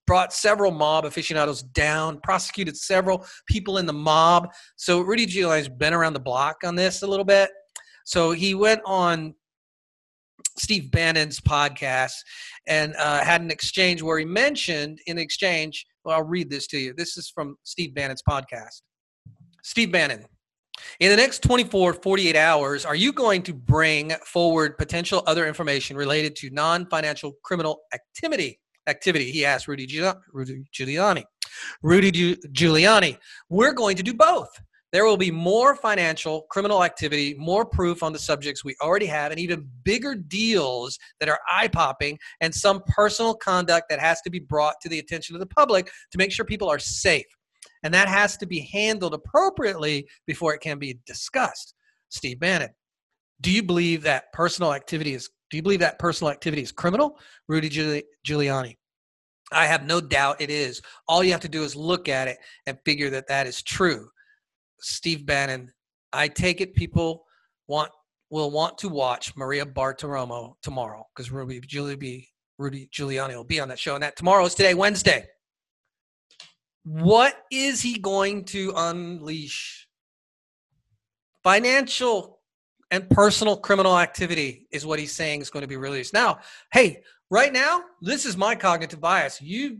[0.10, 4.52] brought several mob aficionados down, prosecuted several people in the mob.
[4.76, 7.52] So Rudy Giuliani's been around the block on this a little bit.
[8.06, 9.36] So he went on
[10.58, 12.16] Steve Bannon's podcast
[12.66, 16.80] and uh, had an exchange where he mentioned in exchange, well, I'll read this to
[16.80, 16.96] you.
[16.98, 18.82] This is from Steve Bannon's podcast.
[19.62, 20.26] Steve Bannon.
[21.00, 25.96] In the next 24, 48 hours, are you going to bring forward potential other information
[25.96, 28.60] related to non financial criminal activity?
[28.90, 29.32] Activity?
[29.32, 29.88] He asked Rudy.
[30.34, 31.24] Rudy Giuliani.
[31.82, 33.18] Rudy Giuliani,
[33.50, 34.50] we're going to do both.
[34.92, 39.32] there will be more financial criminal activity, more proof on the subjects we already have,
[39.32, 44.30] and even bigger deals that are eye popping, and some personal conduct that has to
[44.30, 47.26] be brought to the attention of the public to make sure people are safe.
[47.84, 51.76] And that has to be handled appropriately before it can be discussed.
[52.10, 52.70] Steve Bannon,
[53.42, 57.18] do you believe that personal activity is do you believe that personal activity is criminal?
[57.48, 57.70] Rudy
[58.26, 58.78] Giuliani.
[59.52, 60.82] I have no doubt it is.
[61.08, 64.10] All you have to do is look at it and figure that that is true.
[64.80, 65.72] Steve Bannon,
[66.14, 67.26] I take it people
[67.68, 67.92] want
[68.30, 73.70] will want to watch Maria Bartiromo tomorrow because Rudy, Giuliani, Rudy Giuliani will be on
[73.70, 73.96] that show.
[73.96, 75.26] And that tomorrow is today, Wednesday.
[76.84, 79.88] What is he going to unleash?
[81.44, 82.40] Financial
[82.92, 86.14] and personal criminal activity is what he's saying is going to be released.
[86.14, 86.40] Now,
[86.72, 89.42] hey, right now, this is my cognitive bias.
[89.42, 89.80] You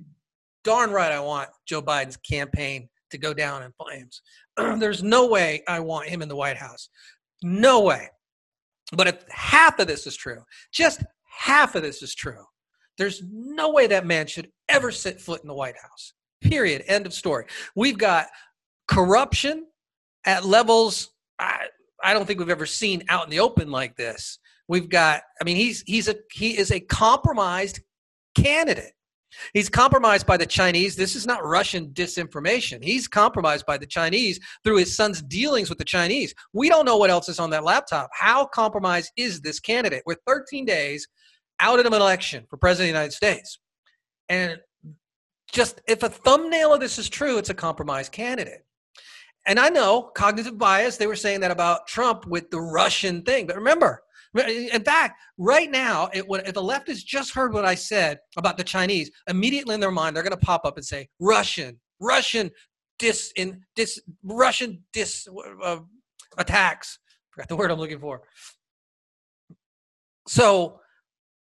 [0.64, 4.22] darn right I want Joe Biden's campaign to go down in flames.
[4.80, 6.90] There's no way I want him in the White House.
[7.42, 8.10] No way.
[8.94, 12.44] But if half of this is true, just half of this is true,
[12.98, 16.14] there's no way that man should ever set foot in the White House.
[16.42, 16.84] Period.
[16.88, 17.46] End of story.
[17.76, 18.28] We've got
[18.88, 19.68] corruption
[20.26, 21.68] at levels I,
[22.04, 24.40] I don't think we've ever seen out in the open like this.
[24.70, 27.82] We've got, I mean, he's he's a he is a compromised
[28.36, 28.94] candidate.
[29.54, 30.96] He's compromised by the Chinese.
[30.96, 32.84] This is not Russian disinformation.
[32.84, 36.34] He's compromised by the Chinese through his son's dealings with the Chinese.
[36.54, 38.10] We don't know what else is on that laptop.
[38.14, 40.04] How compromised is this candidate?
[40.06, 41.08] We're 13 days
[41.60, 43.60] out of an election for president of the United States.
[44.30, 44.58] And
[45.52, 48.66] just if a thumbnail of this is true, it's a compromised candidate.
[49.48, 53.48] And I know cognitive bias, they were saying that about Trump with the Russian thing.
[53.48, 54.04] But remember,
[54.36, 58.58] in fact, right now, it, if the left has just heard what I said about
[58.58, 62.52] the Chinese, immediately in their mind, they're going to pop up and say, Russian, Russian
[63.00, 65.28] dis, in, dis, Russian dis
[65.64, 65.80] uh,
[66.38, 67.00] attacks.
[67.32, 68.22] Forgot the word I'm looking for.
[70.28, 70.80] So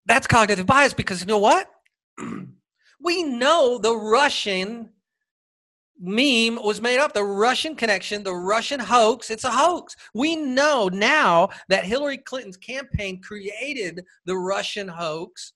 [0.07, 1.69] that's cognitive bias because you know what?
[3.01, 4.91] we know the Russian
[5.99, 7.13] meme was made up.
[7.13, 9.97] The Russian connection, the Russian hoax, it's a hoax.
[10.15, 15.53] We know now that Hillary Clinton's campaign created the Russian hoax,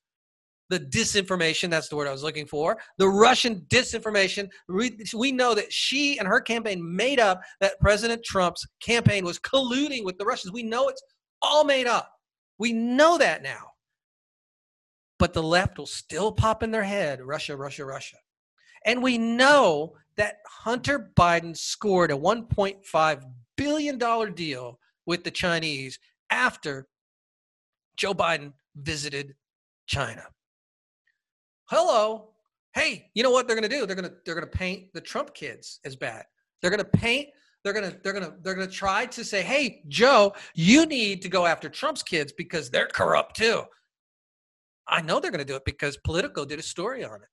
[0.70, 4.48] the disinformation, that's the word I was looking for, the Russian disinformation.
[4.68, 10.04] We know that she and her campaign made up that President Trump's campaign was colluding
[10.04, 10.52] with the Russians.
[10.52, 11.02] We know it's
[11.40, 12.12] all made up.
[12.58, 13.72] We know that now.
[15.18, 18.18] But the left will still pop in their head Russia, Russia, Russia.
[18.84, 23.22] And we know that Hunter Biden scored a $1.5
[23.56, 26.86] billion deal with the Chinese after
[27.96, 29.34] Joe Biden visited
[29.86, 30.24] China.
[31.70, 32.32] Hello.
[32.74, 33.86] Hey, you know what they're going to do?
[33.86, 36.24] They're going to they're going to paint the Trump kids as bad.
[36.60, 37.28] They're going to paint
[37.64, 40.86] they're going to they're going to they're going to try to say, "Hey, Joe, you
[40.86, 43.62] need to go after Trump's kids because they're corrupt too."
[44.86, 47.28] I know they're going to do it because Politico did a story on it.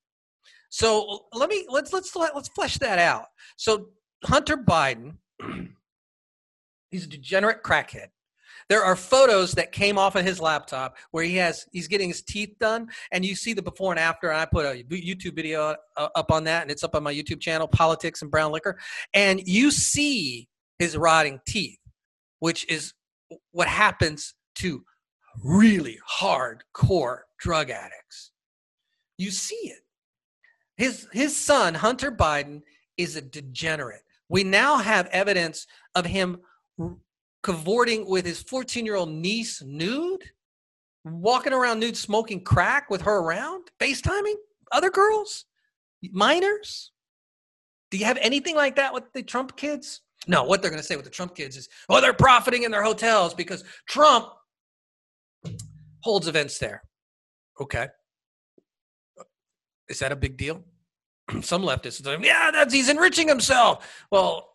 [0.75, 3.27] So let me let's let's let's flesh that out.
[3.55, 3.91] So
[4.25, 5.15] Hunter Biden,
[6.91, 8.07] he's a degenerate crackhead.
[8.67, 12.21] There are photos that came off of his laptop where he has he's getting his
[12.21, 14.29] teeth done, and you see the before and after.
[14.29, 17.13] And I put a YouTube video uh, up on that, and it's up on my
[17.13, 18.77] YouTube channel, Politics and Brown Liquor,
[19.13, 21.79] and you see his rotting teeth,
[22.39, 22.93] which is
[23.53, 24.83] what happens to
[25.41, 28.31] really hardcore drug addicts.
[29.17, 29.84] You see it.
[30.77, 32.61] His his son Hunter Biden
[32.97, 34.01] is a degenerate.
[34.29, 36.39] We now have evidence of him
[37.43, 40.23] cavorting with his 14-year-old niece nude,
[41.03, 44.33] walking around nude smoking crack with her around, FaceTiming
[44.71, 45.45] other girls,
[46.11, 46.91] minors.
[47.91, 50.01] Do you have anything like that with the Trump kids?
[50.27, 52.71] No, what they're going to say with the Trump kids is, oh, they're profiting in
[52.71, 54.29] their hotels because Trump
[56.01, 56.81] holds events there.
[57.61, 57.87] Okay.
[59.89, 60.63] Is that a big deal?
[61.41, 64.05] Some leftists say, yeah, that's he's enriching himself.
[64.11, 64.49] Well,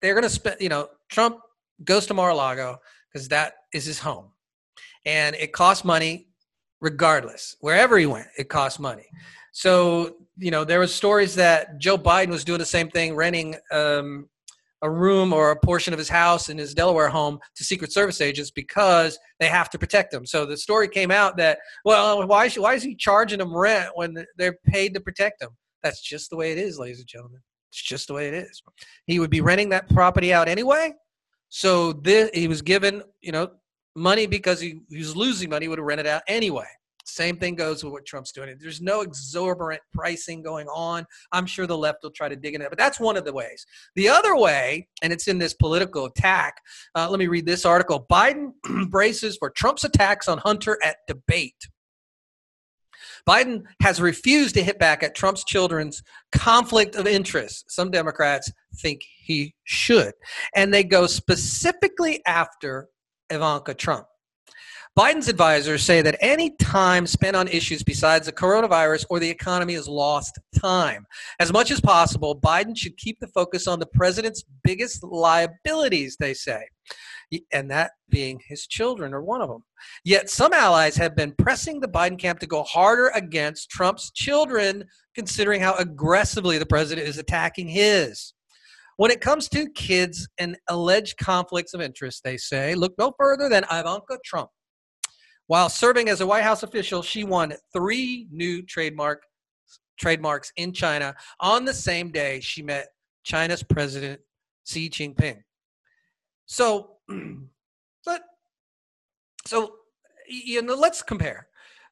[0.00, 1.38] they're going to spend, you know, Trump
[1.82, 2.78] goes to Mar-a-Lago
[3.12, 4.30] because that is his home.
[5.06, 6.28] And it costs money
[6.80, 7.56] regardless.
[7.60, 9.06] Wherever he went, it costs money.
[9.52, 13.54] So, you know, there was stories that Joe Biden was doing the same thing, renting
[13.70, 14.28] um,
[14.82, 18.20] a room or a portion of his house in his Delaware home to Secret Service
[18.20, 20.26] agents because they have to protect him.
[20.26, 23.90] So the story came out that, well, why, is, why is he charging them rent
[23.94, 25.50] when they're paid to protect him?
[25.82, 27.40] That's just the way it is, ladies and gentlemen.
[27.70, 28.62] It's just the way it is.
[29.06, 30.92] He would be renting that property out anyway.
[31.48, 33.50] So this, he was given, you know,
[33.96, 35.68] money because he, he was losing money.
[35.68, 36.66] Would have rented out anyway.
[37.04, 38.56] Same thing goes with what Trump's doing.
[38.58, 41.06] There's no exorbitant pricing going on.
[41.32, 43.32] I'm sure the left will try to dig in it, but that's one of the
[43.32, 43.66] ways.
[43.94, 46.56] The other way, and it's in this political attack.
[46.94, 48.06] Uh, let me read this article.
[48.10, 48.52] Biden
[48.88, 51.68] braces for Trump's attacks on Hunter at debate.
[53.28, 57.70] Biden has refused to hit back at Trump's children's conflict of interest.
[57.70, 60.12] Some Democrats think he should.
[60.54, 62.88] And they go specifically after
[63.30, 64.06] Ivanka Trump.
[64.96, 69.74] Biden's advisors say that any time spent on issues besides the coronavirus or the economy
[69.74, 71.04] is lost time.
[71.40, 76.32] As much as possible, Biden should keep the focus on the president's biggest liabilities, they
[76.32, 76.68] say,
[77.52, 79.64] and that being his children are one of them.
[80.04, 84.84] Yet some allies have been pressing the Biden camp to go harder against Trump's children,
[85.16, 88.32] considering how aggressively the president is attacking his.
[88.96, 93.48] When it comes to kids and alleged conflicts of interest, they say, look no further
[93.48, 94.50] than Ivanka Trump.
[95.46, 99.24] While serving as a White House official, she won three new trademark
[99.96, 102.88] trademarks in China on the same day she met
[103.22, 104.20] China's President
[104.66, 105.42] Xi Jinping.
[106.46, 106.96] So,
[108.04, 108.22] but
[109.44, 109.76] so
[110.26, 111.48] you know, let's compare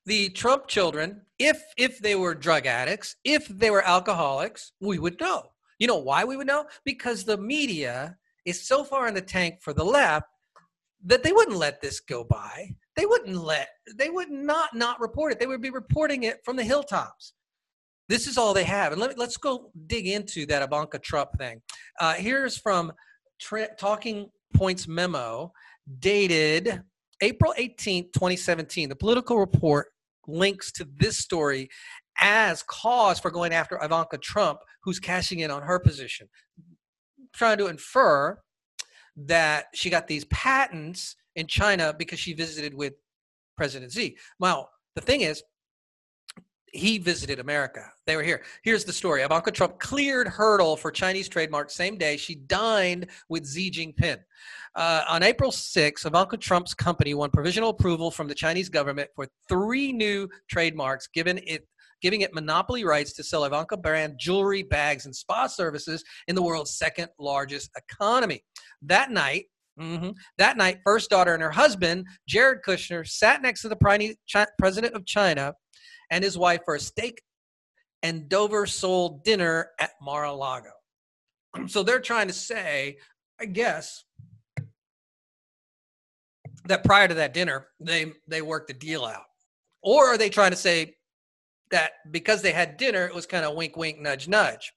[0.06, 1.20] the Trump children.
[1.38, 5.50] If if they were drug addicts, if they were alcoholics, we would know.
[5.78, 6.66] You know why we would know?
[6.84, 10.26] Because the media is so far in the tank for the left
[11.04, 15.32] that they wouldn't let this go by they wouldn't let they would not not report
[15.32, 15.40] it.
[15.40, 17.34] They would be reporting it from the hilltops.
[18.08, 18.92] This is all they have.
[18.92, 21.62] And let, let's go dig into that ivanka trump thing.
[22.00, 22.92] Uh, here's from
[23.78, 25.52] talking points memo
[25.98, 26.82] dated
[27.22, 29.88] april 18 2017 the political report
[30.28, 31.68] links to this story
[32.20, 36.28] as cause for going after ivanka trump who's cashing in on her position.
[37.32, 38.38] Trying to infer
[39.16, 42.94] that she got these patents in China because she visited with
[43.56, 44.16] President Xi.
[44.38, 45.42] Well, the thing is,
[46.72, 47.84] he visited America.
[48.06, 48.42] They were here.
[48.62, 49.22] Here's the story.
[49.22, 54.18] Ivanka Trump cleared hurdle for Chinese trademark same day she dined with Xi Jinping.
[54.74, 59.28] Uh, on April 6, Ivanka Trump's company won provisional approval from the Chinese government for
[59.48, 61.66] three new trademarks, given it
[62.00, 66.42] giving it monopoly rights to sell Ivanka brand jewelry, bags, and spa services in the
[66.42, 68.42] world's second largest economy.
[68.82, 69.44] That night,
[69.80, 70.10] Mm-hmm.
[70.38, 75.06] That night, first daughter and her husband, Jared Kushner, sat next to the president of
[75.06, 75.54] China
[76.10, 77.22] and his wife for a steak
[78.02, 80.70] and Dover sole dinner at Mar-a-Lago.
[81.66, 82.96] So they're trying to say,
[83.38, 84.04] I guess,
[86.64, 89.24] that prior to that dinner, they they worked the deal out,
[89.82, 90.94] or are they trying to say
[91.70, 94.72] that because they had dinner, it was kind of wink, wink, nudge, nudge?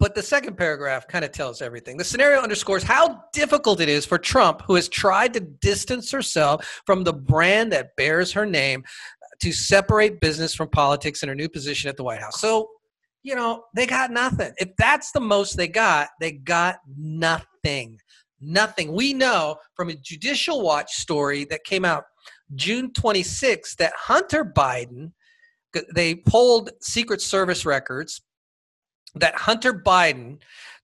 [0.00, 1.96] But the second paragraph kind of tells everything.
[1.96, 6.82] The scenario underscores how difficult it is for Trump, who has tried to distance herself
[6.84, 11.34] from the brand that bears her name, uh, to separate business from politics in her
[11.34, 12.38] new position at the White House.
[12.40, 12.68] So,
[13.22, 14.52] you know, they got nothing.
[14.58, 17.98] If that's the most they got, they got nothing.
[18.42, 18.92] Nothing.
[18.92, 22.04] We know from a Judicial Watch story that came out
[22.54, 25.12] June 26 that Hunter Biden,
[25.94, 28.20] they pulled Secret Service records
[29.14, 30.38] that Hunter Biden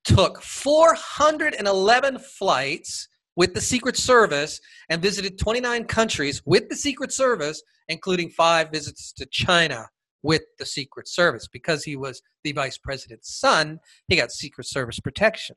[0.04, 7.62] took 411 flights with the Secret Service and visited 29 countries with the Secret Service,
[7.88, 9.86] including five visits to China
[10.22, 11.48] with the Secret Service.
[11.48, 15.56] Because he was the vice president's son, he got Secret Service protection.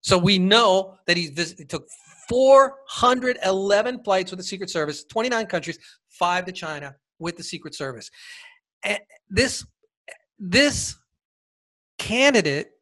[0.00, 1.86] So we know that he, visit, he took
[2.28, 8.10] 411 flights with the Secret Service, 29 countries, five to China with the Secret Service.
[8.84, 8.98] And
[9.30, 9.64] this,
[10.38, 10.96] this
[12.02, 12.72] candidate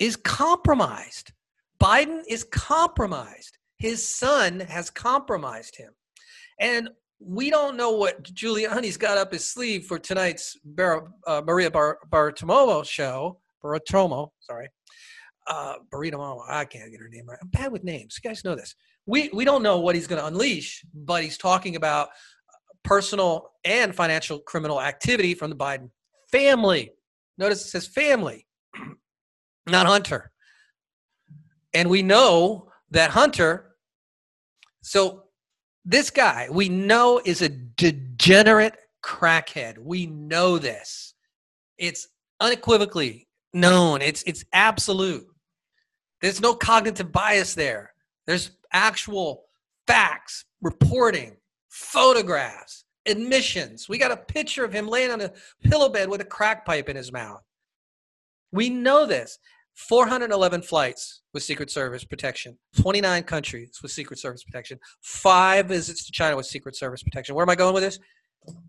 [0.00, 1.32] is compromised.
[1.80, 3.56] Biden is compromised.
[3.78, 5.92] His son has compromised him.
[6.58, 11.70] And we don't know what Giuliani's got up his sleeve for tonight's Bar- uh, Maria
[11.70, 11.98] Bar-
[12.84, 13.38] show.
[13.64, 14.68] Bartiromo, sorry.
[15.46, 17.38] Uh, Bartiromo, I can't get her name right.
[17.40, 18.18] I'm bad with names.
[18.22, 18.74] You guys know this.
[19.06, 22.08] We, we don't know what he's going to unleash, but he's talking about
[22.82, 25.90] personal and financial criminal activity from the Biden
[26.32, 26.90] family.
[27.42, 28.46] Notice it says family,
[29.66, 30.30] not Hunter.
[31.74, 33.74] And we know that Hunter,
[34.80, 35.24] so
[35.84, 39.76] this guy we know is a degenerate crackhead.
[39.78, 41.14] We know this.
[41.78, 42.06] It's
[42.38, 44.02] unequivocally known.
[44.02, 45.26] It's it's absolute.
[46.20, 47.92] There's no cognitive bias there.
[48.24, 49.46] There's actual
[49.88, 51.38] facts, reporting,
[51.70, 53.88] photographs admissions.
[53.88, 55.32] We got a picture of him laying on a
[55.64, 57.42] pillow bed with a crack pipe in his mouth.
[58.52, 59.38] We know this.
[59.74, 66.12] 411 flights with Secret Service protection, 29 countries with Secret Service protection, five visits to
[66.12, 67.34] China with Secret Service protection.
[67.34, 67.98] Where am I going with this?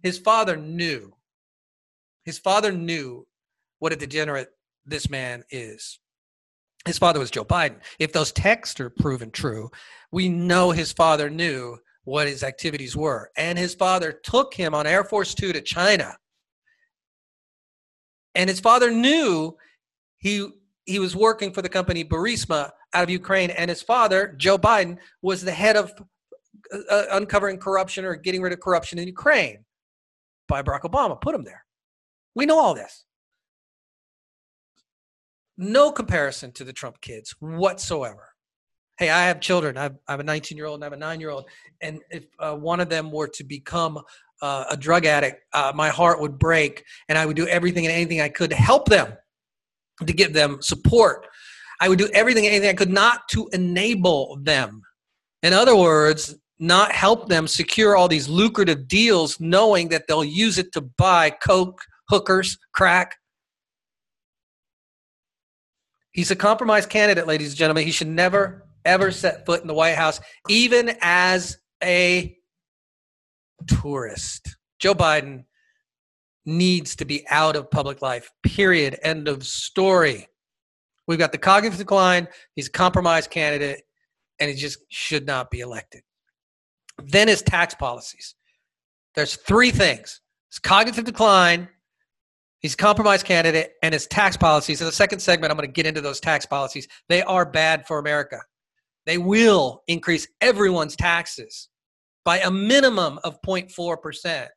[0.01, 1.13] His father knew.
[2.23, 3.27] His father knew
[3.79, 4.49] what a degenerate
[4.85, 5.99] this man is.
[6.85, 7.77] His father was Joe Biden.
[7.99, 9.71] If those texts are proven true,
[10.11, 13.31] we know his father knew what his activities were.
[13.37, 16.17] And his father took him on Air Force Two to China.
[18.35, 19.55] And his father knew
[20.17, 20.49] he
[20.85, 24.97] he was working for the company Burisma out of Ukraine, and his father, Joe Biden,
[25.21, 25.93] was the head of
[26.73, 29.65] uh, uh, uncovering corruption or getting rid of corruption in Ukraine
[30.47, 31.19] by Barack Obama.
[31.19, 31.65] Put him there.
[32.35, 33.05] We know all this.
[35.57, 38.32] No comparison to the Trump kids whatsoever.
[38.97, 39.77] Hey, I have children.
[39.77, 41.45] I have, I have a 19 year old and I have a nine year old.
[41.81, 43.99] And if uh, one of them were to become
[44.41, 46.83] uh, a drug addict, uh, my heart would break.
[47.09, 49.13] And I would do everything and anything I could to help them,
[50.05, 51.25] to give them support.
[51.81, 54.81] I would do everything and anything I could not to enable them.
[55.41, 60.57] In other words, not help them secure all these lucrative deals knowing that they'll use
[60.57, 63.15] it to buy coke hookers crack
[66.11, 69.73] he's a compromised candidate ladies and gentlemen he should never ever set foot in the
[69.73, 70.19] white house
[70.49, 72.35] even as a
[73.67, 75.43] tourist joe biden
[76.45, 80.27] needs to be out of public life period end of story
[81.07, 83.83] we've got the cognitive decline he's a compromised candidate
[84.39, 86.01] and he just should not be elected
[87.01, 88.35] then his tax policies.
[89.15, 90.21] There's three things.
[90.51, 91.67] His cognitive decline,
[92.59, 94.81] he's a compromised candidate, and his tax policies.
[94.81, 96.87] In the second segment, I'm going to get into those tax policies.
[97.09, 98.39] They are bad for America.
[99.05, 101.69] They will increase everyone's taxes
[102.23, 104.47] by a minimum of 0.4%.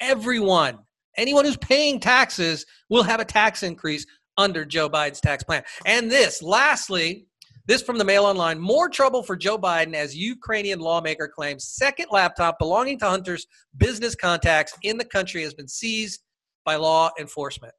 [0.00, 0.78] Everyone,
[1.16, 4.06] anyone who's paying taxes will have a tax increase
[4.38, 5.64] under Joe Biden's tax plan.
[5.84, 7.26] And this, lastly,
[7.66, 8.58] this from the Mail Online.
[8.60, 13.46] More trouble for Joe Biden as Ukrainian lawmaker claims second laptop belonging to Hunter's
[13.76, 16.22] business contacts in the country has been seized
[16.64, 17.72] by law enforcement.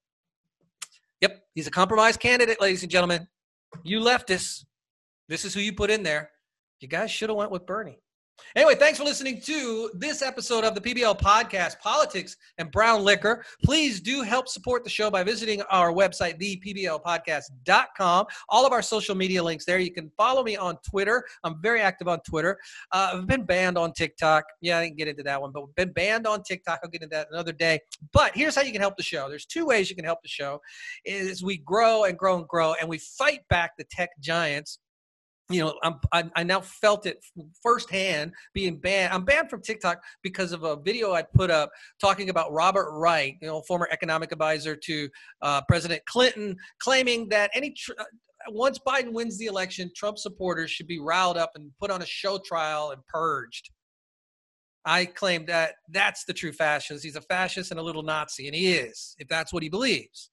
[1.21, 3.28] Yep, he's a compromised candidate, ladies and gentlemen.
[3.84, 4.65] You leftists,
[5.30, 6.32] this is who you put in there.
[6.80, 7.99] You guys should have went with Bernie.
[8.55, 13.43] Anyway, thanks for listening to this episode of the PBL podcast, Politics and Brown Liquor.
[13.63, 18.25] Please do help support the show by visiting our website, thepblpodcast.com.
[18.49, 19.80] All of our social media links there.
[19.80, 21.23] You can follow me on Twitter.
[21.43, 22.57] I'm very active on Twitter.
[22.91, 24.45] Uh, I've been banned on TikTok.
[24.61, 26.80] Yeah, I didn't get into that one, but been banned on TikTok.
[26.84, 27.80] I'll get into that another day.
[28.13, 29.30] But here's how you can help the show.
[29.30, 30.61] There's two ways you can help the show
[31.05, 34.80] is we grow and grow and grow and we fight back the tech giants
[35.49, 37.23] you know, I'm, I, I now felt it
[37.63, 39.13] firsthand being banned.
[39.13, 41.69] I'm banned from TikTok because of a video I put up
[42.01, 45.09] talking about Robert Reich, you know, former economic advisor to
[45.41, 48.03] uh, President Clinton, claiming that any tr- uh,
[48.49, 52.05] once Biden wins the election, Trump supporters should be riled up and put on a
[52.05, 53.69] show trial and purged.
[54.85, 57.03] I claim that that's the true fascist.
[57.03, 60.29] He's a fascist and a little Nazi, and he is, if that's what he believes.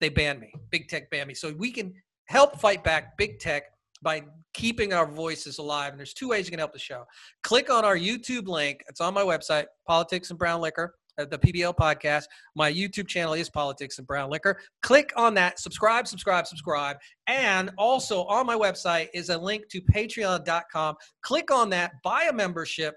[0.00, 0.52] They banned me.
[0.70, 1.34] Big tech banned me.
[1.34, 1.94] So we can
[2.26, 3.64] help fight back big tech
[4.06, 4.22] by
[4.54, 5.90] keeping our voices alive.
[5.90, 7.02] And there's two ways you can help the show.
[7.42, 8.84] Click on our YouTube link.
[8.88, 12.26] It's on my website, Politics and Brown Liquor, uh, the PBL podcast.
[12.54, 14.60] My YouTube channel is Politics and Brown Liquor.
[14.80, 16.98] Click on that, subscribe, subscribe, subscribe.
[17.26, 20.94] And also on my website is a link to patreon.com.
[21.22, 22.94] Click on that, buy a membership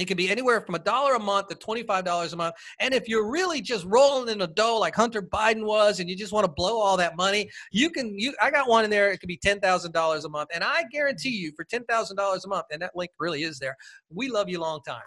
[0.00, 2.54] it can be anywhere from a dollar a month to $25 a month.
[2.80, 6.16] And if you're really just rolling in the dough like Hunter Biden was and you
[6.16, 9.12] just want to blow all that money, you can you I got one in there,
[9.12, 10.50] it could be $10,000 a month.
[10.52, 13.76] And I guarantee you for $10,000 a month, and that link really is there.
[14.10, 15.02] We love you long time.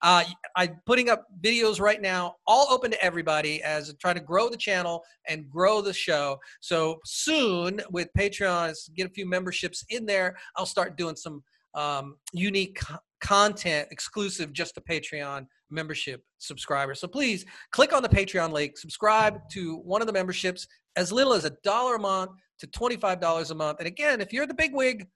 [0.00, 0.24] Uh,
[0.56, 4.56] I'm putting up videos right now, all open to everybody as trying to grow the
[4.56, 6.38] channel and grow the show.
[6.60, 10.36] So soon with Patreon, get a few memberships in there.
[10.56, 11.42] I'll start doing some
[11.74, 12.80] um, unique
[13.20, 17.00] content exclusive just to Patreon membership subscribers.
[17.00, 20.66] So please click on the Patreon link, subscribe to one of the memberships
[20.96, 23.78] as little as a dollar a month to $25 a month.
[23.78, 25.06] And again, if you're the big wig,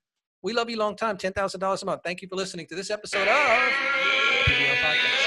[0.43, 2.01] we love you long time, $10,000 a month.
[2.05, 3.37] Thank you for listening to this episode of
[4.47, 5.22] PBL Podcast.